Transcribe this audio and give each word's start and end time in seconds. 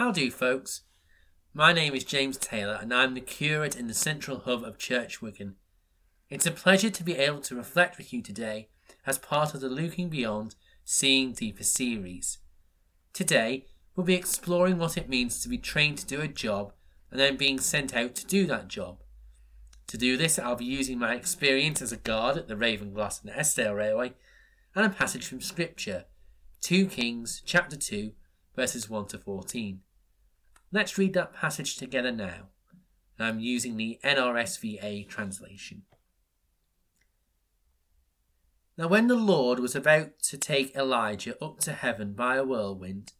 How 0.00 0.12
do, 0.12 0.30
folks? 0.30 0.84
My 1.52 1.74
name 1.74 1.94
is 1.94 2.04
James 2.04 2.38
Taylor, 2.38 2.78
and 2.80 2.90
I'm 2.90 3.12
the 3.12 3.20
curate 3.20 3.76
in 3.76 3.86
the 3.86 3.92
central 3.92 4.38
hub 4.38 4.64
of 4.64 4.78
Church 4.78 5.20
Wigan. 5.20 5.56
It's 6.30 6.46
a 6.46 6.50
pleasure 6.50 6.88
to 6.88 7.04
be 7.04 7.16
able 7.16 7.40
to 7.40 7.54
reflect 7.54 7.98
with 7.98 8.10
you 8.10 8.22
today 8.22 8.70
as 9.04 9.18
part 9.18 9.52
of 9.52 9.60
the 9.60 9.68
Looking 9.68 10.08
Beyond, 10.08 10.54
Seeing 10.86 11.34
Deeper 11.34 11.64
series. 11.64 12.38
Today, 13.12 13.66
we'll 13.94 14.06
be 14.06 14.14
exploring 14.14 14.78
what 14.78 14.96
it 14.96 15.10
means 15.10 15.42
to 15.42 15.50
be 15.50 15.58
trained 15.58 15.98
to 15.98 16.06
do 16.06 16.22
a 16.22 16.28
job 16.28 16.72
and 17.10 17.20
then 17.20 17.36
being 17.36 17.60
sent 17.60 17.94
out 17.94 18.14
to 18.14 18.26
do 18.26 18.46
that 18.46 18.68
job. 18.68 19.02
To 19.88 19.98
do 19.98 20.16
this, 20.16 20.38
I'll 20.38 20.56
be 20.56 20.64
using 20.64 20.98
my 20.98 21.14
experience 21.14 21.82
as 21.82 21.92
a 21.92 21.98
guard 21.98 22.38
at 22.38 22.48
the 22.48 22.56
Ravenglass 22.56 23.20
and 23.20 23.30
Eskdale 23.32 23.74
Railway 23.74 24.14
and 24.74 24.86
a 24.86 24.88
passage 24.88 25.26
from 25.26 25.42
Scripture, 25.42 26.06
2 26.62 26.86
Kings 26.86 27.42
chapter 27.44 27.76
2, 27.76 28.12
verses 28.56 28.88
1 28.88 29.04
to 29.08 29.18
14. 29.18 29.82
Let's 30.72 30.96
read 30.96 31.14
that 31.14 31.34
passage 31.34 31.76
together 31.76 32.12
now. 32.12 32.48
I'm 33.18 33.40
using 33.40 33.76
the 33.76 33.98
NRSVA 34.04 35.08
translation. 35.08 35.82
Now, 38.78 38.88
when 38.88 39.08
the 39.08 39.16
Lord 39.16 39.58
was 39.58 39.74
about 39.74 40.20
to 40.20 40.38
take 40.38 40.74
Elijah 40.74 41.36
up 41.44 41.58
to 41.60 41.72
heaven 41.72 42.14
by 42.14 42.36
a 42.36 42.44
whirlwind, 42.44 43.12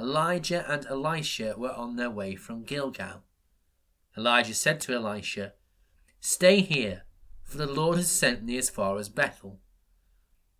Elijah 0.00 0.64
and 0.68 0.84
Elisha 0.86 1.54
were 1.56 1.72
on 1.72 1.96
their 1.96 2.10
way 2.10 2.34
from 2.34 2.64
Gilgal. 2.64 3.22
Elijah 4.16 4.54
said 4.54 4.80
to 4.80 4.94
Elisha, 4.94 5.52
Stay 6.20 6.60
here, 6.60 7.02
for 7.44 7.58
the 7.58 7.66
Lord 7.66 7.98
has 7.98 8.10
sent 8.10 8.42
me 8.42 8.58
as 8.58 8.68
far 8.68 8.98
as 8.98 9.08
Bethel. 9.08 9.60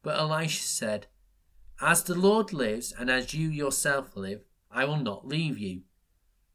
But 0.03 0.19
Elisha 0.19 0.63
said, 0.63 1.07
As 1.81 2.05
the 2.05 2.15
Lord 2.15 2.53
lives, 2.53 2.93
and 2.97 3.11
as 3.11 3.35
you 3.35 3.49
yourself 3.49 4.17
live, 4.17 4.45
I 4.71 4.85
will 4.85 4.99
not 4.99 5.27
leave 5.27 5.59
you. 5.59 5.83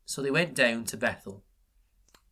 So 0.05 0.21
they 0.21 0.31
went 0.31 0.53
down 0.53 0.85
to 0.85 0.97
Bethel. 0.97 1.43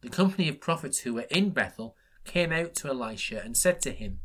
The 0.01 0.09
company 0.09 0.47
of 0.47 0.61
prophets 0.61 0.99
who 0.99 1.13
were 1.13 1.27
in 1.29 1.49
Bethel 1.51 1.95
came 2.25 2.51
out 2.51 2.75
to 2.75 2.89
Elisha 2.89 3.41
and 3.43 3.55
said 3.55 3.81
to 3.81 3.91
him, 3.91 4.19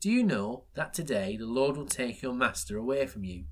Do 0.00 0.10
you 0.10 0.22
know 0.22 0.64
that 0.74 0.94
today 0.94 1.36
the 1.36 1.46
Lord 1.46 1.76
will 1.76 1.86
take 1.86 2.22
your 2.22 2.34
master 2.34 2.76
away 2.76 3.06
from 3.06 3.24
you? 3.24 3.44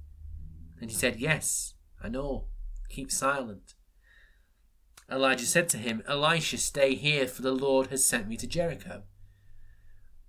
And 0.80 0.90
he 0.90 0.96
said, 0.96 1.20
Yes, 1.20 1.74
I 2.02 2.08
know. 2.08 2.46
Keep 2.88 3.10
silent. 3.10 3.74
Elijah 5.10 5.46
said 5.46 5.68
to 5.70 5.78
him, 5.78 6.02
Elisha, 6.08 6.58
stay 6.58 6.94
here, 6.94 7.26
for 7.26 7.42
the 7.42 7.52
Lord 7.52 7.88
has 7.88 8.06
sent 8.06 8.28
me 8.28 8.36
to 8.36 8.46
Jericho. 8.46 9.02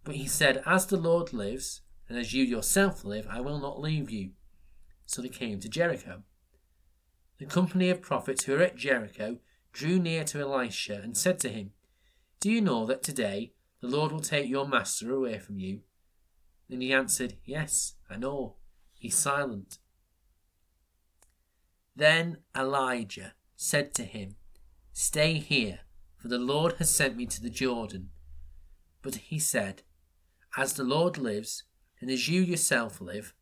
But 0.03 0.15
he 0.15 0.27
said, 0.27 0.61
As 0.65 0.85
the 0.85 0.97
Lord 0.97 1.33
lives, 1.33 1.81
and 2.09 2.17
as 2.17 2.33
you 2.33 2.43
yourself 2.43 3.05
live, 3.05 3.27
I 3.29 3.41
will 3.41 3.59
not 3.59 3.79
leave 3.79 4.09
you. 4.09 4.31
So 5.05 5.21
they 5.21 5.29
came 5.29 5.59
to 5.59 5.69
Jericho. 5.69 6.23
The 7.43 7.49
company 7.49 7.89
of 7.89 8.01
prophets 8.01 8.45
who 8.45 8.53
were 8.53 8.61
at 8.61 8.77
Jericho 8.77 9.37
drew 9.73 9.99
near 9.99 10.23
to 10.23 10.39
Elisha 10.39 11.01
and 11.03 11.17
said 11.17 11.41
to 11.41 11.49
him, 11.49 11.71
Do 12.39 12.49
you 12.49 12.61
know 12.61 12.85
that 12.85 13.03
today 13.03 13.51
the 13.81 13.89
Lord 13.89 14.13
will 14.13 14.21
take 14.21 14.47
your 14.47 14.65
master 14.65 15.13
away 15.13 15.39
from 15.39 15.59
you? 15.59 15.81
And 16.69 16.81
he 16.81 16.93
answered, 16.93 17.35
Yes, 17.43 17.95
I 18.09 18.15
know. 18.15 18.55
Be 19.01 19.09
silent. 19.09 19.79
Then 21.93 22.37
Elijah 22.55 23.33
said 23.57 23.93
to 23.95 24.05
him, 24.05 24.37
Stay 24.93 25.33
here, 25.33 25.81
for 26.15 26.29
the 26.29 26.39
Lord 26.39 26.75
has 26.77 26.95
sent 26.95 27.17
me 27.17 27.25
to 27.25 27.41
the 27.41 27.49
Jordan. 27.49 28.11
But 29.01 29.15
he 29.15 29.37
said, 29.37 29.81
As 30.55 30.75
the 30.75 30.85
Lord 30.85 31.17
lives, 31.17 31.63
and 31.99 32.09
as 32.09 32.29
you 32.29 32.39
yourself 32.39 33.01
live, 33.01 33.33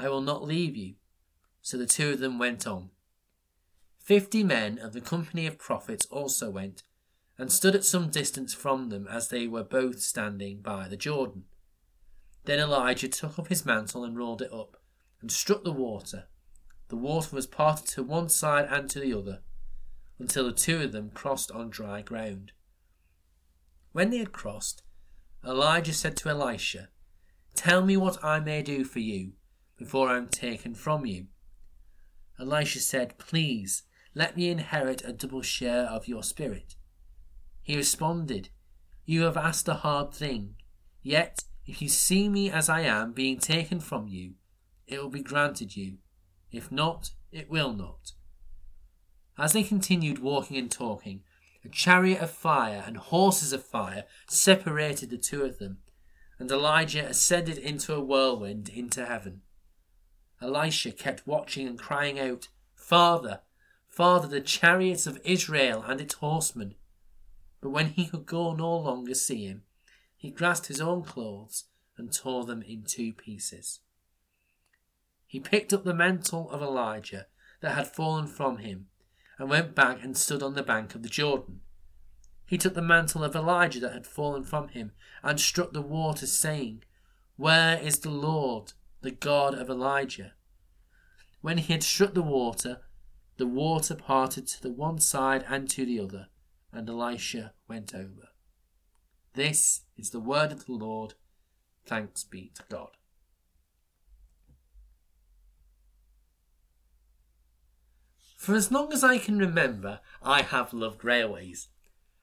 I 0.00 0.08
will 0.08 0.20
not 0.20 0.42
leave 0.42 0.74
you. 0.74 0.94
So 1.62 1.76
the 1.76 1.86
two 1.86 2.10
of 2.10 2.18
them 2.18 2.40
went 2.40 2.66
on. 2.66 2.90
Fifty 4.06 4.44
men 4.44 4.78
of 4.78 4.92
the 4.92 5.00
company 5.00 5.48
of 5.48 5.58
prophets 5.58 6.06
also 6.12 6.48
went, 6.48 6.84
and 7.36 7.50
stood 7.50 7.74
at 7.74 7.84
some 7.84 8.08
distance 8.08 8.54
from 8.54 8.88
them 8.88 9.08
as 9.08 9.26
they 9.26 9.48
were 9.48 9.64
both 9.64 9.98
standing 9.98 10.60
by 10.60 10.86
the 10.86 10.96
Jordan. 10.96 11.42
Then 12.44 12.60
Elijah 12.60 13.08
took 13.08 13.36
up 13.36 13.48
his 13.48 13.66
mantle 13.66 14.04
and 14.04 14.16
rolled 14.16 14.42
it 14.42 14.52
up, 14.52 14.76
and 15.20 15.32
struck 15.32 15.64
the 15.64 15.72
water. 15.72 16.28
The 16.86 16.96
water 16.96 17.34
was 17.34 17.48
parted 17.48 17.88
to 17.88 18.04
one 18.04 18.28
side 18.28 18.68
and 18.70 18.88
to 18.90 19.00
the 19.00 19.12
other 19.12 19.40
until 20.20 20.44
the 20.44 20.52
two 20.52 20.82
of 20.82 20.92
them 20.92 21.10
crossed 21.10 21.50
on 21.50 21.68
dry 21.68 22.00
ground. 22.00 22.52
When 23.90 24.10
they 24.10 24.18
had 24.18 24.30
crossed, 24.30 24.84
Elijah 25.44 25.92
said 25.92 26.16
to 26.18 26.28
Elisha, 26.28 26.90
Tell 27.56 27.84
me 27.84 27.96
what 27.96 28.22
I 28.22 28.38
may 28.38 28.62
do 28.62 28.84
for 28.84 29.00
you 29.00 29.32
before 29.76 30.08
I 30.08 30.16
am 30.16 30.28
taken 30.28 30.76
from 30.76 31.06
you. 31.06 31.26
Elisha 32.38 32.78
said, 32.78 33.18
Please, 33.18 33.82
let 34.16 34.34
me 34.34 34.48
inherit 34.48 35.04
a 35.04 35.12
double 35.12 35.42
share 35.42 35.84
of 35.84 36.08
your 36.08 36.22
spirit. 36.22 36.74
He 37.62 37.76
responded, 37.76 38.48
You 39.04 39.24
have 39.24 39.36
asked 39.36 39.68
a 39.68 39.74
hard 39.74 40.14
thing, 40.14 40.54
yet 41.02 41.44
if 41.66 41.82
you 41.82 41.90
see 41.90 42.30
me 42.30 42.50
as 42.50 42.70
I 42.70 42.80
am 42.80 43.12
being 43.12 43.38
taken 43.38 43.78
from 43.78 44.08
you, 44.08 44.32
it 44.86 45.02
will 45.02 45.10
be 45.10 45.22
granted 45.22 45.76
you. 45.76 45.98
If 46.50 46.72
not, 46.72 47.10
it 47.30 47.50
will 47.50 47.74
not. 47.74 48.12
As 49.36 49.52
they 49.52 49.62
continued 49.62 50.20
walking 50.20 50.56
and 50.56 50.70
talking, 50.70 51.22
a 51.62 51.68
chariot 51.68 52.22
of 52.22 52.30
fire 52.30 52.82
and 52.86 52.96
horses 52.96 53.52
of 53.52 53.64
fire 53.64 54.04
separated 54.26 55.10
the 55.10 55.18
two 55.18 55.42
of 55.42 55.58
them, 55.58 55.80
and 56.38 56.50
Elijah 56.50 57.04
ascended 57.04 57.58
into 57.58 57.92
a 57.92 58.00
whirlwind 58.00 58.70
into 58.70 59.04
heaven. 59.04 59.42
Elisha 60.40 60.92
kept 60.92 61.26
watching 61.26 61.66
and 61.66 61.78
crying 61.78 62.18
out, 62.18 62.48
Father, 62.74 63.40
Father, 63.96 64.28
the 64.28 64.42
chariots 64.42 65.06
of 65.06 65.18
Israel 65.24 65.82
and 65.82 66.02
its 66.02 66.16
horsemen. 66.16 66.74
But 67.62 67.70
when 67.70 67.86
he 67.86 68.04
could 68.04 68.26
go 68.26 68.52
no 68.52 68.76
longer 68.76 69.14
see 69.14 69.46
him, 69.46 69.62
he 70.14 70.30
grasped 70.30 70.66
his 70.66 70.82
own 70.82 71.02
clothes 71.02 71.64
and 71.96 72.12
tore 72.12 72.44
them 72.44 72.60
in 72.60 72.82
two 72.82 73.14
pieces. 73.14 73.80
He 75.26 75.40
picked 75.40 75.72
up 75.72 75.84
the 75.84 75.94
mantle 75.94 76.50
of 76.50 76.60
Elijah 76.60 77.24
that 77.62 77.74
had 77.74 77.86
fallen 77.86 78.26
from 78.26 78.58
him 78.58 78.88
and 79.38 79.48
went 79.48 79.74
back 79.74 80.04
and 80.04 80.14
stood 80.14 80.42
on 80.42 80.52
the 80.52 80.62
bank 80.62 80.94
of 80.94 81.02
the 81.02 81.08
Jordan. 81.08 81.62
He 82.44 82.58
took 82.58 82.74
the 82.74 82.82
mantle 82.82 83.24
of 83.24 83.34
Elijah 83.34 83.80
that 83.80 83.94
had 83.94 84.06
fallen 84.06 84.44
from 84.44 84.68
him 84.68 84.92
and 85.22 85.40
struck 85.40 85.72
the 85.72 85.80
water, 85.80 86.26
saying, 86.26 86.84
Where 87.36 87.78
is 87.78 88.00
the 88.00 88.10
Lord, 88.10 88.74
the 89.00 89.10
God 89.10 89.54
of 89.54 89.70
Elijah? 89.70 90.34
When 91.40 91.56
he 91.56 91.72
had 91.72 91.82
struck 91.82 92.12
the 92.12 92.22
water, 92.22 92.82
the 93.36 93.46
water 93.46 93.94
parted 93.94 94.46
to 94.46 94.62
the 94.62 94.70
one 94.70 94.98
side 94.98 95.44
and 95.48 95.68
to 95.70 95.84
the 95.84 96.00
other, 96.00 96.28
and 96.72 96.88
Elisha 96.88 97.52
went 97.68 97.94
over. 97.94 98.28
This 99.34 99.82
is 99.96 100.10
the 100.10 100.20
word 100.20 100.52
of 100.52 100.64
the 100.66 100.72
Lord. 100.72 101.14
Thanks 101.84 102.24
be 102.24 102.50
to 102.54 102.62
God. 102.70 102.90
For 108.36 108.54
as 108.54 108.70
long 108.70 108.92
as 108.92 109.02
I 109.02 109.18
can 109.18 109.38
remember, 109.38 110.00
I 110.22 110.42
have 110.42 110.72
loved 110.72 111.04
railways, 111.04 111.68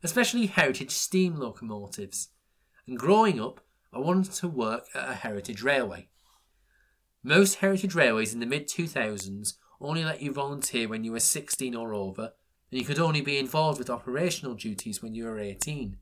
especially 0.01 0.45
heritage 0.45 0.91
steam 0.91 1.35
locomotives. 1.35 2.30
And 2.88 2.97
growing 2.97 3.40
up, 3.40 3.62
I 3.91 4.00
wanted 4.00 4.31
to 4.34 4.47
work 4.47 4.85
at 4.95 5.09
a 5.09 5.13
heritage 5.13 5.62
railway. 5.62 6.07
Most 7.22 7.56
heritage 7.56 7.94
railways 7.94 8.34
in 8.34 8.40
the 8.40 8.45
mid 8.45 8.68
2000s 8.68 9.53
only 9.83 10.03
let 10.03 10.21
you 10.21 10.31
volunteer 10.31 10.88
when 10.88 11.03
you 11.03 11.11
were 11.11 11.19
16 11.19 11.75
or 11.75 11.94
over, 11.94 12.33
and 12.71 12.79
you 12.79 12.85
could 12.85 12.99
only 12.99 13.21
be 13.21 13.38
involved 13.38 13.79
with 13.79 13.89
operational 13.89 14.55
duties 14.55 15.01
when 15.01 15.13
you 15.13 15.25
were 15.25 15.39
18. 15.39 15.97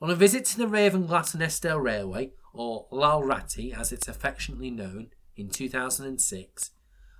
On 0.00 0.10
a 0.10 0.14
visit 0.14 0.44
to 0.46 0.58
the 0.58 0.66
Ravenglass 0.66 1.34
and 1.34 1.42
Eskdale 1.42 1.80
Railway, 1.80 2.32
or 2.52 2.86
Lal 2.90 3.32
as 3.32 3.92
it's 3.92 4.08
affectionately 4.08 4.70
known, 4.70 5.08
in 5.36 5.48
2006, 5.50 6.70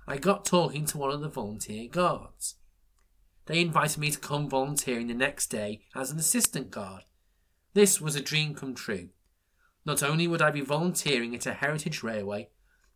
I 0.07 0.17
got 0.17 0.45
talking 0.45 0.85
to 0.85 0.97
one 0.97 1.11
of 1.11 1.21
the 1.21 1.29
volunteer 1.29 1.87
guards. 1.89 2.55
They 3.45 3.61
invited 3.61 3.97
me 3.97 4.11
to 4.11 4.19
come 4.19 4.49
volunteering 4.49 5.07
the 5.07 5.13
next 5.13 5.47
day 5.47 5.81
as 5.95 6.11
an 6.11 6.19
assistant 6.19 6.71
guard. 6.71 7.03
This 7.73 7.99
was 7.99 8.15
a 8.15 8.21
dream 8.21 8.53
come 8.55 8.75
true. 8.75 9.09
Not 9.85 10.03
only 10.03 10.27
would 10.27 10.41
I 10.41 10.51
be 10.51 10.61
volunteering 10.61 11.35
at 11.35 11.45
a 11.45 11.53
heritage 11.53 12.03
railway, 12.03 12.49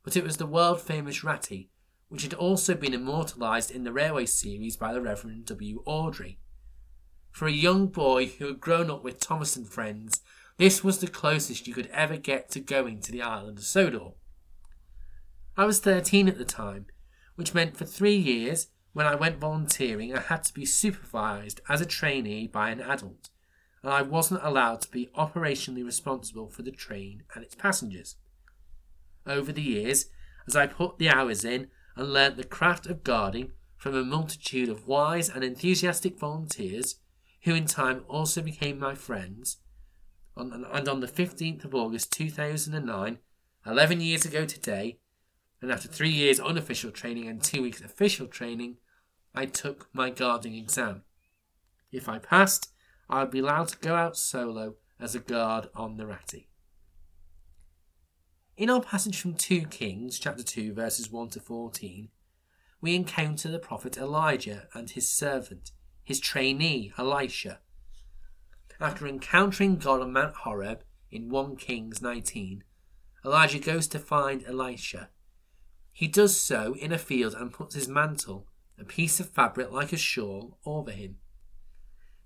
but 0.04 0.16
it 0.16 0.24
was 0.24 0.38
the 0.38 0.46
world 0.46 0.82
famous 0.82 1.24
Ratty, 1.24 1.70
which 2.14 2.22
had 2.22 2.36
also 2.36 2.76
been 2.76 2.94
immortalised 2.94 3.72
in 3.72 3.86
the 3.86 3.92
railway 3.92 4.24
series 4.24 4.78
by 4.78 4.94
the 4.94 5.02
Reverend 5.02 5.48
W. 5.48 5.84
Awdry. 5.88 6.38
For 7.32 7.48
a 7.48 7.52
young 7.52 7.88
boy 7.88 8.28
who 8.28 8.46
had 8.46 8.60
grown 8.60 8.92
up 8.92 9.04
with 9.04 9.20
Thomas 9.20 9.56
and 9.56 9.68
friends, 9.68 10.22
this 10.58 10.84
was 10.84 11.00
the 11.00 11.08
closest 11.08 11.66
you 11.66 11.74
could 11.74 11.88
ever 11.88 12.16
get 12.18 12.52
to 12.52 12.60
going 12.60 13.00
to 13.00 13.12
the 13.12 13.24
island 13.24 13.58
of 13.58 13.64
Sodor. 13.64 14.12
I 15.58 15.66
was 15.66 15.80
13 15.80 16.28
at 16.28 16.38
the 16.38 16.46
time, 16.46 16.86
which 17.34 17.56
meant 17.56 17.78
for 17.78 17.86
three 17.86 18.16
years, 18.16 18.68
when 18.92 19.08
I 19.08 19.16
went 19.16 19.40
volunteering, 19.40 20.16
I 20.16 20.22
had 20.22 20.44
to 20.44 20.54
be 20.54 20.68
supervised 20.68 21.62
as 21.68 21.82
a 21.82 21.86
trainee 21.86 22.46
by 22.46 22.70
an 22.70 22.80
adult, 22.80 23.32
and 23.82 23.92
I 23.92 24.04
wasn't 24.04 24.44
allowed 24.44 24.82
to 24.82 24.92
be 24.92 25.10
operationally 25.18 25.84
responsible 25.84 26.52
for 26.52 26.62
the 26.62 26.70
train 26.70 27.24
and 27.34 27.44
its 27.44 27.56
passengers. 27.56 28.18
Over 29.26 29.52
the 29.52 29.64
years, 29.64 30.12
as 30.48 30.56
I 30.56 30.68
put 30.68 31.00
the 31.00 31.10
hours 31.10 31.44
in 31.44 31.70
and 31.96 32.14
learnt 32.14 32.38
the 32.38 32.44
craft 32.44 32.88
of 32.88 33.04
guarding, 33.04 33.52
from 33.78 33.96
a 33.96 34.04
multitude 34.04 34.70
of 34.70 34.88
wise 34.88 35.30
and 35.30 35.44
enthusiastic 35.44 36.18
volunteers, 36.18 36.96
who 37.44 37.54
in 37.54 37.66
time 37.66 38.04
also 38.08 38.42
became 38.42 38.80
my 38.80 38.96
friends. 38.96 39.58
and 40.36 40.90
on 40.90 41.00
the 41.00 41.08
15th 41.08 41.66
of 41.66 41.76
August 41.76 42.12
2009, 42.14 43.20
11 43.66 44.02
years 44.02 44.26
ago 44.26 44.46
today, 44.46 45.00
and 45.62 45.72
after 45.72 45.88
three 45.88 46.10
years 46.10 46.40
unofficial 46.40 46.92
training 46.92 47.28
and 47.28 47.42
two 47.42 47.62
weeks 47.62 47.82
official 47.82 48.28
training, 48.28 48.78
I 49.36 49.46
took 49.46 49.90
my 49.94 50.10
guarding 50.10 50.56
exam. 50.56 51.04
If 51.92 52.10
I 52.10 52.20
passed, 52.20 52.72
I 53.10 53.22
would 53.22 53.32
be 53.32 53.40
allowed 53.40 53.70
to 53.70 53.78
go 53.78 53.96
out 53.96 54.18
solo 54.18 54.76
as 55.00 55.16
a 55.16 55.20
guard 55.20 55.70
on 55.76 55.98
the 55.98 56.06
Ratty. 56.06 56.50
In 58.56 58.70
our 58.70 58.82
passage 58.82 59.20
from 59.20 59.34
2 59.34 59.66
Kings, 59.66 60.20
chapter 60.20 60.44
2, 60.44 60.74
verses 60.74 61.12
1 61.12 61.30
to 61.30 61.40
14, 61.40 62.10
we 62.82 62.94
encounter 62.94 63.50
the 63.50 63.58
prophet 63.58 63.98
Elijah 63.98 64.68
and 64.76 64.92
his 64.92 65.10
servant, 65.10 65.72
his 66.04 66.20
trainee 66.20 66.94
Elisha. 66.96 67.62
After 68.80 69.08
encountering 69.08 69.78
God 69.78 70.02
on 70.02 70.14
Mount 70.14 70.36
Horeb 70.36 70.84
in 71.10 71.30
1 71.30 71.56
Kings 71.56 72.00
19, 72.00 72.64
Elijah 73.26 73.58
goes 73.58 73.88
to 73.88 73.98
find 73.98 74.46
Elisha. 74.46 75.10
He 75.92 76.08
does 76.08 76.40
so 76.40 76.76
in 76.76 76.92
a 76.92 77.00
field 77.00 77.34
and 77.34 77.52
puts 77.52 77.74
his 77.74 77.88
mantle, 77.88 78.46
a 78.80 78.84
piece 78.84 79.20
of 79.20 79.32
fabric 79.32 79.72
like 79.72 79.92
a 79.92 79.98
shawl, 79.98 80.60
over 80.64 80.92
him. 80.92 81.18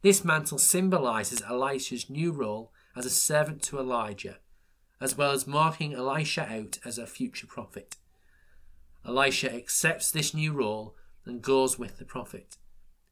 This 0.02 0.26
mantle 0.26 0.58
symbolizes 0.58 1.42
Elisha's 1.42 2.10
new 2.10 2.34
role 2.34 2.74
as 2.98 3.06
a 3.06 3.10
servant 3.10 3.62
to 3.64 3.80
Elijah, 3.80 4.40
as 5.00 5.18
well 5.18 5.32
as 5.32 5.48
marking 5.48 5.94
Elisha 5.94 6.48
out 6.50 6.80
as 6.84 6.98
a 6.98 7.08
future 7.08 7.48
prophet. 7.48 7.96
Elisha 9.06 9.54
accepts 9.54 10.12
this 10.12 10.34
new 10.34 10.54
role 10.54 10.96
and 11.26 11.42
goes 11.42 11.78
with 11.78 11.98
the 11.98 12.06
prophet. 12.06 12.58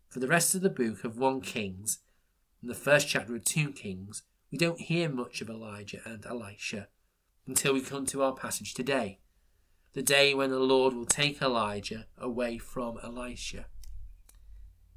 For 0.09 0.19
the 0.19 0.27
rest 0.27 0.55
of 0.55 0.61
the 0.61 0.69
book 0.69 1.03
of 1.03 1.17
1 1.17 1.41
Kings 1.41 1.99
and 2.61 2.69
the 2.69 2.75
first 2.75 3.07
chapter 3.07 3.35
of 3.35 3.45
2 3.45 3.71
Kings, 3.71 4.23
we 4.51 4.57
don't 4.57 4.79
hear 4.79 5.09
much 5.09 5.41
of 5.41 5.49
Elijah 5.49 6.01
and 6.05 6.25
Elisha 6.25 6.87
until 7.47 7.73
we 7.73 7.81
come 7.81 8.05
to 8.07 8.23
our 8.23 8.33
passage 8.33 8.73
today, 8.73 9.19
the 9.93 10.01
day 10.01 10.33
when 10.33 10.49
the 10.49 10.59
Lord 10.59 10.93
will 10.93 11.05
take 11.05 11.41
Elijah 11.41 12.07
away 12.17 12.57
from 12.57 12.97
Elisha. 13.03 13.65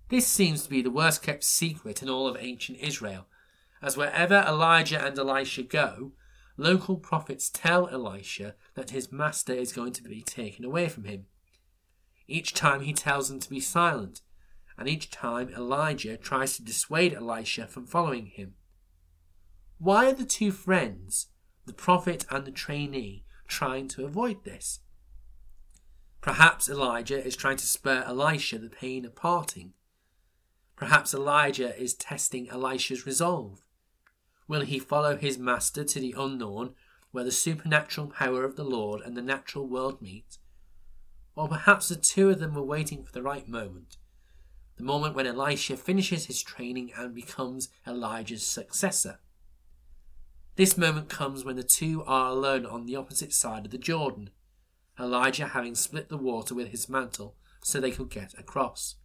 This 0.09 0.27
seems 0.27 0.63
to 0.63 0.71
be 0.71 0.81
the 0.81 0.91
worst 0.91 1.23
kept 1.23 1.45
secret 1.45 2.03
in 2.03 2.09
all 2.09 2.27
of 2.27 2.37
ancient 2.41 2.79
Israel, 2.79 3.27
as 3.83 3.97
wherever 3.97 4.45
Elijah 4.47 5.05
and 5.05 5.19
Elisha 5.19 5.63
go, 5.63 6.13
local 6.59 6.97
prophets 6.97 7.49
tell 7.49 7.89
Elisha 7.89 8.55
that 8.75 8.91
his 8.91 9.11
master 9.11 9.55
is 9.55 9.73
going 9.73 9.93
to 9.93 10.03
be 10.03 10.21
taken 10.21 10.65
away 10.65 10.89
from 10.89 11.05
him. 11.05 11.27
Each 12.27 12.53
time 12.53 12.83
he 12.83 12.93
tells 12.93 13.31
them 13.31 13.39
to 13.41 13.49
be 13.49 13.61
silent, 13.61 14.21
and 14.77 14.89
each 14.89 15.11
time 15.11 15.49
Elijah 15.57 16.17
tries 16.17 16.57
to 16.57 16.65
dissuade 16.65 17.15
Elisha 17.15 17.67
from 17.67 17.87
following 17.87 18.27
him. 18.27 18.55
Why 19.79 20.07
are 20.07 20.15
the 20.15 20.25
two 20.25 20.51
friends, 20.51 21.29
the 21.65 21.73
prophet 21.73 22.27
and 22.29 22.45
the 22.45 22.51
trainee, 22.51 23.25
trying 23.47 23.89
to 23.89 24.05
avoid 24.05 24.45
this? 24.45 24.81
Perhaps 26.21 26.69
Elijah 26.69 27.25
is 27.25 27.37
trying 27.37 27.57
to 27.59 27.67
spare 27.67 28.05
Elisha 28.05 28.59
the 28.59 28.69
pain 28.69 29.05
of 29.05 29.15
parting. 29.15 29.75
Perhaps 30.75 31.15
Elijah 31.15 31.81
is 31.81 31.95
testing 31.95 32.51
Elisha's 32.51 33.07
resolve. 33.07 33.65
Will 34.49 34.63
he 34.63 34.79
follow 34.79 35.17
his 35.17 35.39
master 35.39 35.85
to 35.85 36.01
the 36.01 36.15
unknown, 36.17 36.75
where 37.11 37.25
the 37.25 37.31
supernatural 37.31 38.07
power 38.07 38.45
of 38.45 38.57
the 38.57 38.65
Lord 38.65 39.03
and 39.03 39.15
the 39.15 39.23
natural 39.23 39.67
world 39.67 40.01
meet? 40.01 40.39
Or 41.37 41.49
perhaps 41.49 41.91
the 41.91 41.97
two 41.97 42.31
of 42.31 42.41
them 42.41 42.55
were 42.55 42.63
waiting 42.63 43.05
for 43.05 43.13
the 43.13 43.23
right 43.23 43.47
moment, 43.47 43.99
the 44.77 44.85
moment 44.85 45.15
when 45.15 45.27
Elisha 45.27 45.77
finishes 45.77 46.27
his 46.27 46.43
training 46.43 46.93
and 46.97 47.15
becomes 47.15 47.69
Elijah's 47.87 48.47
successor. 48.47 49.21
This 50.57 50.79
moment 50.79 51.09
comes 51.09 51.45
when 51.45 51.57
the 51.57 51.63
two 51.63 52.03
are 52.05 52.31
alone 52.31 52.65
on 52.65 52.87
the 52.87 52.97
opposite 52.97 53.33
side 53.33 53.67
of 53.67 53.71
the 53.71 53.79
Jordan, 53.79 54.31
Elijah 54.99 55.49
having 55.49 55.75
split 55.75 56.09
the 56.09 56.17
water 56.17 56.55
with 56.55 56.69
his 56.69 56.89
mantle 56.89 57.37
so 57.63 57.81
they 57.81 57.91
could 57.91 58.11
get 58.11 58.35
across. 58.39 58.97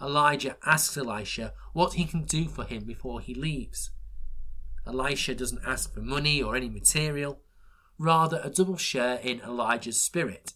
Elijah 0.00 0.56
asks 0.64 0.96
Elisha 0.96 1.52
what 1.72 1.94
he 1.94 2.04
can 2.04 2.22
do 2.24 2.48
for 2.48 2.64
him 2.64 2.84
before 2.84 3.20
he 3.20 3.34
leaves. 3.34 3.90
Elisha 4.86 5.34
doesn't 5.34 5.62
ask 5.66 5.92
for 5.92 6.00
money 6.00 6.42
or 6.42 6.56
any 6.56 6.68
material, 6.68 7.40
rather, 7.98 8.40
a 8.42 8.50
double 8.50 8.76
share 8.76 9.16
in 9.16 9.40
Elijah's 9.40 10.00
spirit. 10.00 10.54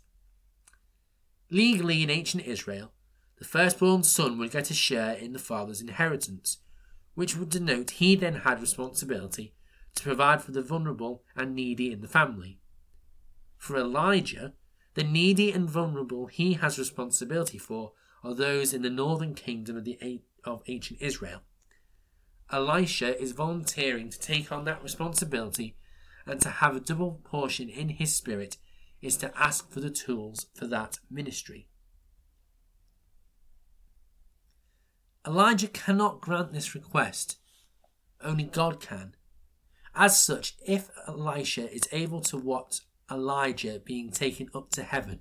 Legally, 1.51 2.03
in 2.03 2.11
ancient 2.11 2.45
Israel, 2.45 2.93
the 3.39 3.45
firstborn 3.45 4.03
son 4.03 4.39
would 4.39 4.51
get 4.51 4.71
a 4.71 4.75
share 4.75 5.15
in 5.15 5.33
the 5.33 5.39
father's 5.39 5.81
inheritance, 5.81 6.59
which 7.15 7.37
would 7.37 7.51
denote 7.51 7.93
he 7.93 8.17
then 8.17 8.37
had 8.37 8.61
responsibility 8.61 9.55
to 9.95 10.03
provide 10.03 10.43
for 10.43 10.53
the 10.53 10.63
vulnerable 10.63 11.23
and 11.35 11.55
needy 11.55 11.93
in 11.93 12.01
the 12.01 12.09
family. 12.09 12.59
For 13.57 13.77
Elijah, 13.77 14.55
the 14.95 15.05
needy 15.05 15.53
and 15.53 15.69
vulnerable 15.69 16.27
he 16.27 16.55
has 16.55 16.79
responsibility 16.79 17.59
for 17.59 17.93
are 18.25 18.35
those 18.35 18.73
in 18.73 18.83
the 18.83 18.91
northern 18.91 19.35
kingdom 19.35 19.77
of, 19.77 19.85
the, 19.85 20.23
of 20.45 20.63
ancient 20.67 21.01
Israel. 21.01 21.43
Elisha 22.53 23.21
is 23.21 23.33
volunteering 23.33 24.09
to 24.09 24.19
take 24.19 24.53
on 24.53 24.65
that 24.65 24.83
responsibility 24.83 25.77
and 26.27 26.41
to 26.41 26.49
have 26.49 26.77
a 26.77 26.81
double 26.81 27.21
portion 27.25 27.69
in 27.69 27.89
his 27.89 28.15
spirit 28.15 28.57
is 29.03 29.17
to 29.17 29.33
ask 29.37 29.71
for 29.71 29.81
the 29.81 29.91
tools 29.91 30.47
for 30.55 30.67
that 30.67 30.99
ministry. 31.11 31.69
Elijah 35.27 35.69
cannot 35.69 36.21
grant 36.21 36.53
this 36.53 36.75
request, 36.75 37.39
only 38.23 38.45
God 38.45 38.81
can. 38.81 39.15
As 39.95 40.23
such, 40.23 40.57
if 40.65 40.91
Elisha 41.09 41.73
is 41.73 41.89
able 41.91 42.21
to 42.23 42.37
watch 42.37 42.81
Elijah 43.11 43.81
being 43.85 44.11
taken 44.11 44.49
up 44.55 44.71
to 44.71 44.85
heaven, 44.85 45.21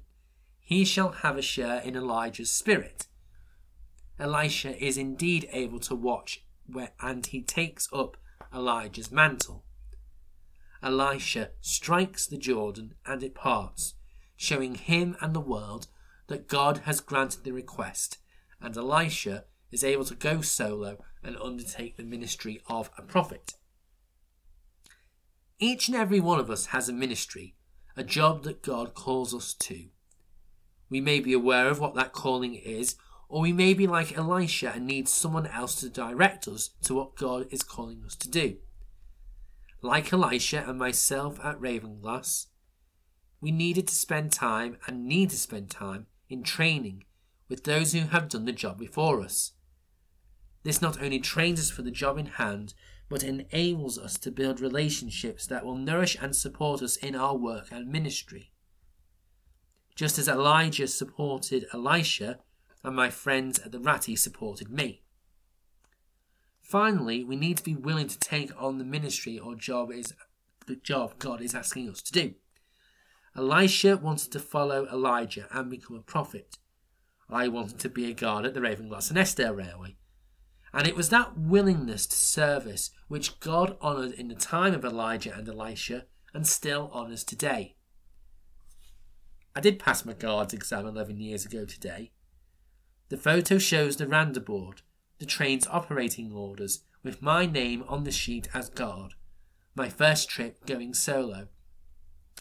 he 0.59 0.85
shall 0.85 1.11
have 1.11 1.37
a 1.37 1.41
share 1.41 1.79
in 1.81 1.95
Elijah's 1.95 2.51
spirit. 2.51 3.07
Elisha 4.19 4.77
is 4.83 4.97
indeed 4.97 5.49
able 5.51 5.79
to 5.79 5.95
watch 5.95 6.44
where, 6.67 6.91
and 7.01 7.25
he 7.25 7.41
takes 7.41 7.87
up 7.93 8.17
Elijah's 8.53 9.11
mantle. 9.11 9.63
Elisha 10.81 11.49
strikes 11.61 12.27
the 12.27 12.37
Jordan 12.37 12.95
and 13.05 13.23
it 13.23 13.33
parts, 13.35 13.95
showing 14.35 14.75
him 14.75 15.15
and 15.21 15.33
the 15.33 15.39
world 15.39 15.87
that 16.27 16.47
God 16.47 16.79
has 16.85 16.99
granted 17.01 17.43
the 17.43 17.51
request, 17.51 18.17
and 18.61 18.75
Elisha 18.75 19.45
is 19.71 19.83
able 19.83 20.05
to 20.05 20.15
go 20.15 20.41
solo 20.41 21.03
and 21.23 21.37
undertake 21.37 21.97
the 21.97 22.03
ministry 22.03 22.61
of 22.67 22.89
a 22.97 23.01
prophet. 23.01 23.53
Each 25.59 25.87
and 25.87 25.95
every 25.95 26.19
one 26.19 26.39
of 26.39 26.49
us 26.49 26.67
has 26.67 26.89
a 26.89 26.93
ministry, 26.93 27.55
a 27.95 28.03
job 28.03 28.43
that 28.43 28.61
God 28.61 28.93
calls 28.93 29.33
us 29.33 29.53
to. 29.53 29.85
We 30.89 31.01
may 31.01 31.19
be 31.19 31.33
aware 31.33 31.69
of 31.69 31.79
what 31.79 31.95
that 31.95 32.13
calling 32.13 32.55
is 32.55 32.95
or 33.27 33.41
we 33.41 33.53
may 33.53 33.73
be 33.73 33.87
like 33.87 34.17
Elisha 34.17 34.73
and 34.75 34.85
need 34.85 35.07
someone 35.07 35.47
else 35.47 35.75
to 35.75 35.89
direct 35.89 36.47
us 36.47 36.69
to 36.83 36.93
what 36.93 37.15
God 37.15 37.47
is 37.51 37.63
calling 37.63 38.03
us 38.05 38.15
to 38.15 38.29
do. 38.29 38.57
Like 39.81 40.11
Elisha 40.11 40.63
and 40.67 40.79
myself 40.79 41.39
at 41.43 41.59
Ravenglass, 41.59 42.47
we 43.41 43.51
needed 43.51 43.87
to 43.87 43.95
spend 43.95 44.31
time 44.31 44.77
and 44.87 45.05
need 45.05 45.29
to 45.31 45.37
spend 45.37 45.69
time 45.69 46.07
in 46.29 46.43
training 46.43 47.03
with 47.47 47.63
those 47.63 47.93
who 47.93 48.01
have 48.07 48.29
done 48.29 48.45
the 48.45 48.51
job 48.51 48.79
before 48.79 49.21
us. 49.21 49.51
This 50.63 50.81
not 50.81 51.01
only 51.01 51.19
trains 51.19 51.59
us 51.59 51.69
for 51.69 51.83
the 51.83 51.91
job 51.91 52.17
in 52.17 52.25
hand, 52.25 52.73
but 53.07 53.23
enables 53.23 53.99
us 53.99 54.17
to 54.17 54.31
build 54.31 54.59
relationships 54.59 55.45
that 55.45 55.63
will 55.63 55.77
nourish 55.77 56.17
and 56.19 56.35
support 56.35 56.81
us 56.81 56.97
in 56.97 57.15
our 57.15 57.35
work 57.35 57.67
and 57.71 57.87
ministry. 57.87 58.51
Just 59.95 60.17
as 60.17 60.27
Elijah 60.27 60.87
supported 60.87 61.67
Elisha 61.71 62.39
and 62.85 62.95
my 62.95 63.09
friends 63.09 63.59
at 63.59 63.71
the 63.71 63.79
Ratty 63.79 64.15
supported 64.15 64.69
me. 64.69 65.01
Finally, 66.61 67.23
we 67.23 67.35
need 67.35 67.57
to 67.57 67.63
be 67.63 67.75
willing 67.75 68.07
to 68.07 68.19
take 68.19 68.51
on 68.61 68.77
the 68.77 68.83
ministry 68.83 69.37
or 69.37 69.55
job 69.55 69.91
is 69.91 70.13
the 70.67 70.75
job 70.75 71.19
God 71.19 71.41
is 71.41 71.53
asking 71.53 71.89
us 71.89 72.01
to 72.01 72.11
do. 72.11 72.33
Elisha 73.35 73.97
wanted 73.97 74.31
to 74.31 74.39
follow 74.39 74.87
Elijah 74.87 75.47
and 75.51 75.69
become 75.69 75.97
a 75.97 76.01
prophet. 76.01 76.57
I 77.29 77.47
wanted 77.47 77.79
to 77.79 77.89
be 77.89 78.09
a 78.09 78.13
guard 78.13 78.45
at 78.45 78.53
the 78.53 78.61
Ravenglass 78.61 79.09
and 79.09 79.17
Eskdale 79.17 79.53
Railway. 79.53 79.97
And 80.73 80.87
it 80.87 80.95
was 80.95 81.09
that 81.09 81.37
willingness 81.37 82.05
to 82.07 82.15
service 82.15 82.91
which 83.07 83.39
God 83.39 83.77
honoured 83.81 84.13
in 84.13 84.27
the 84.27 84.35
time 84.35 84.73
of 84.73 84.83
Elijah 84.83 85.35
and 85.35 85.47
Elisha 85.47 86.05
and 86.33 86.45
still 86.45 86.91
honours 86.93 87.23
today. 87.23 87.75
I 89.55 89.61
did 89.61 89.79
pass 89.79 90.03
my 90.03 90.13
guards 90.13 90.53
exam 90.53 90.85
11 90.85 91.19
years 91.19 91.45
ago 91.45 91.63
today, 91.65 92.11
the 93.09 93.17
photo 93.17 93.57
shows 93.57 93.97
the 93.97 94.07
Randa 94.07 94.39
board, 94.39 94.81
the 95.19 95.25
train's 95.25 95.67
operating 95.67 96.31
orders, 96.31 96.81
with 97.03 97.21
my 97.21 97.45
name 97.45 97.83
on 97.87 98.03
the 98.03 98.11
sheet 98.11 98.49
as 98.53 98.69
guard. 98.69 99.13
My 99.75 99.89
first 99.89 100.29
trip 100.29 100.65
going 100.65 100.93
solo. 100.93 101.47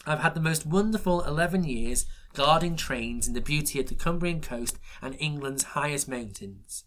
I've 0.07 0.19
had 0.19 0.33
the 0.33 0.41
most 0.41 0.65
wonderful 0.65 1.23
11 1.23 1.63
years 1.63 2.05
guarding 2.33 2.75
trains 2.75 3.27
in 3.27 3.33
the 3.33 3.41
beauty 3.41 3.79
of 3.79 3.87
the 3.87 3.95
Cumbrian 3.95 4.41
coast 4.41 4.77
and 5.01 5.15
England's 5.19 5.63
highest 5.63 6.07
mountains. 6.07 6.85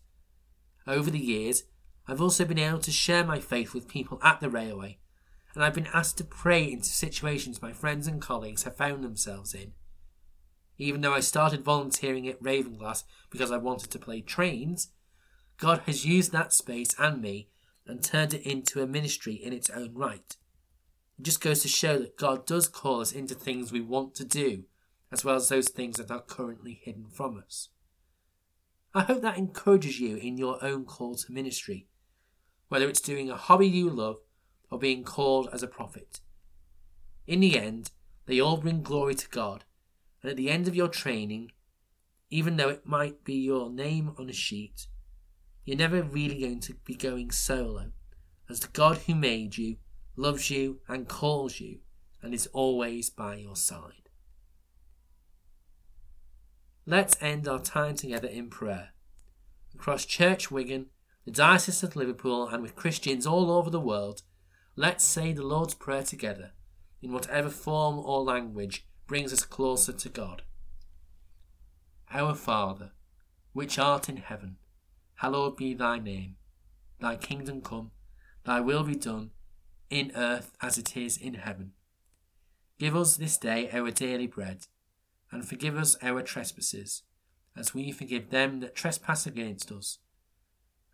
Over 0.86 1.10
the 1.10 1.18
years, 1.18 1.64
I've 2.06 2.20
also 2.20 2.44
been 2.44 2.58
able 2.58 2.80
to 2.80 2.90
share 2.90 3.24
my 3.24 3.38
faith 3.38 3.74
with 3.74 3.88
people 3.88 4.18
at 4.22 4.40
the 4.40 4.50
railway, 4.50 4.98
and 5.54 5.62
I've 5.62 5.74
been 5.74 5.88
asked 5.92 6.18
to 6.18 6.24
pray 6.24 6.64
into 6.64 6.88
situations 6.88 7.62
my 7.62 7.72
friends 7.72 8.06
and 8.06 8.20
colleagues 8.20 8.62
have 8.64 8.76
found 8.76 9.04
themselves 9.04 9.54
in. 9.54 9.72
Even 10.78 11.00
though 11.00 11.12
I 11.12 11.20
started 11.20 11.64
volunteering 11.64 12.28
at 12.28 12.42
Ravenglass 12.42 13.02
because 13.30 13.50
I 13.50 13.56
wanted 13.56 13.90
to 13.90 13.98
play 13.98 14.20
trains, 14.20 14.88
God 15.58 15.82
has 15.86 16.06
used 16.06 16.30
that 16.32 16.52
space 16.52 16.94
and 16.98 17.20
me 17.20 17.48
and 17.86 18.02
turned 18.02 18.32
it 18.32 18.42
into 18.42 18.80
a 18.80 18.86
ministry 18.86 19.34
in 19.34 19.52
its 19.52 19.70
own 19.70 19.94
right. 19.94 20.36
It 21.18 21.22
just 21.24 21.40
goes 21.40 21.62
to 21.62 21.68
show 21.68 21.98
that 21.98 22.16
God 22.16 22.46
does 22.46 22.68
call 22.68 23.00
us 23.00 23.12
into 23.12 23.34
things 23.34 23.72
we 23.72 23.80
want 23.80 24.14
to 24.16 24.24
do, 24.24 24.64
as 25.10 25.24
well 25.24 25.34
as 25.34 25.48
those 25.48 25.68
things 25.68 25.96
that 25.96 26.12
are 26.12 26.20
currently 26.20 26.80
hidden 26.80 27.06
from 27.10 27.38
us. 27.38 27.70
I 28.94 29.02
hope 29.02 29.22
that 29.22 29.38
encourages 29.38 29.98
you 29.98 30.16
in 30.16 30.38
your 30.38 30.62
own 30.64 30.84
call 30.84 31.16
to 31.16 31.32
ministry, 31.32 31.88
whether 32.68 32.88
it's 32.88 33.00
doing 33.00 33.30
a 33.30 33.36
hobby 33.36 33.66
you 33.66 33.90
love 33.90 34.18
or 34.70 34.78
being 34.78 35.02
called 35.02 35.48
as 35.52 35.62
a 35.62 35.68
prophet. 35.68 36.20
In 37.26 37.40
the 37.40 37.58
end, 37.58 37.90
they 38.26 38.40
all 38.40 38.58
bring 38.58 38.82
glory 38.82 39.14
to 39.16 39.28
God, 39.28 39.64
and 40.22 40.30
at 40.30 40.36
the 40.36 40.50
end 40.50 40.68
of 40.68 40.76
your 40.76 40.88
training, 40.88 41.52
even 42.30 42.56
though 42.56 42.68
it 42.68 42.86
might 42.86 43.24
be 43.24 43.34
your 43.34 43.70
name 43.70 44.14
on 44.18 44.28
a 44.28 44.32
sheet, 44.32 44.86
you're 45.64 45.76
never 45.76 46.02
really 46.02 46.40
going 46.40 46.60
to 46.60 46.74
be 46.84 46.94
going 46.94 47.30
solo, 47.30 47.92
as 48.48 48.60
the 48.60 48.68
God 48.68 48.98
who 48.98 49.14
made 49.14 49.56
you 49.56 49.76
loves 50.16 50.50
you 50.50 50.80
and 50.88 51.08
calls 51.08 51.60
you 51.60 51.78
and 52.22 52.34
is 52.34 52.48
always 52.48 53.10
by 53.10 53.36
your 53.36 53.56
side. 53.56 54.08
Let's 56.86 57.16
end 57.20 57.46
our 57.46 57.60
time 57.60 57.94
together 57.96 58.28
in 58.28 58.48
prayer. 58.48 58.90
Across 59.74 60.06
Church 60.06 60.50
Wigan, 60.50 60.86
the 61.24 61.30
Diocese 61.30 61.82
of 61.82 61.94
Liverpool, 61.96 62.48
and 62.48 62.62
with 62.62 62.74
Christians 62.74 63.26
all 63.26 63.50
over 63.50 63.68
the 63.68 63.78
world, 63.78 64.22
let's 64.74 65.04
say 65.04 65.32
the 65.32 65.46
Lord's 65.46 65.74
Prayer 65.74 66.02
together, 66.02 66.52
in 67.02 67.12
whatever 67.12 67.50
form 67.50 67.98
or 67.98 68.22
language 68.22 68.86
brings 69.08 69.32
us 69.32 69.44
closer 69.44 69.92
to 69.92 70.08
God. 70.08 70.42
Our 72.12 72.34
Father, 72.34 72.92
which 73.52 73.78
art 73.78 74.08
in 74.08 74.18
heaven, 74.18 74.58
hallowed 75.16 75.56
be 75.56 75.74
thy 75.74 75.98
name. 75.98 76.36
Thy 77.00 77.16
kingdom 77.16 77.62
come, 77.62 77.90
thy 78.44 78.60
will 78.60 78.84
be 78.84 78.94
done, 78.94 79.30
in 79.90 80.12
earth 80.14 80.52
as 80.60 80.78
it 80.78 80.96
is 80.96 81.16
in 81.16 81.34
heaven. 81.34 81.72
Give 82.78 82.94
us 82.94 83.16
this 83.16 83.38
day 83.38 83.70
our 83.72 83.90
daily 83.90 84.26
bread, 84.26 84.66
and 85.32 85.48
forgive 85.48 85.76
us 85.76 85.96
our 86.02 86.22
trespasses, 86.22 87.02
as 87.56 87.74
we 87.74 87.90
forgive 87.90 88.30
them 88.30 88.60
that 88.60 88.76
trespass 88.76 89.26
against 89.26 89.72
us. 89.72 89.98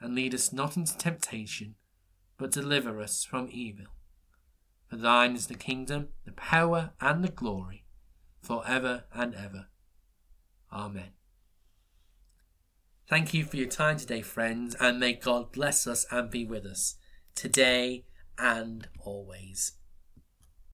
And 0.00 0.14
lead 0.14 0.34
us 0.34 0.52
not 0.52 0.76
into 0.76 0.96
temptation, 0.96 1.74
but 2.38 2.52
deliver 2.52 3.00
us 3.00 3.24
from 3.24 3.48
evil. 3.50 3.86
For 4.88 4.96
thine 4.96 5.34
is 5.34 5.48
the 5.48 5.54
kingdom, 5.54 6.08
the 6.24 6.32
power, 6.32 6.92
and 7.00 7.24
the 7.24 7.28
glory, 7.28 7.83
for 8.44 8.62
ever 8.66 9.04
and 9.12 9.34
ever. 9.34 9.66
Amen. 10.72 11.10
Thank 13.08 13.34
you 13.34 13.44
for 13.44 13.56
your 13.56 13.68
time 13.68 13.98
today, 13.98 14.22
friends, 14.22 14.76
and 14.80 14.98
may 14.98 15.12
God 15.14 15.52
bless 15.52 15.86
us 15.86 16.06
and 16.10 16.30
be 16.30 16.44
with 16.44 16.64
us 16.64 16.96
today 17.34 18.04
and 18.38 18.88
always. 19.00 19.72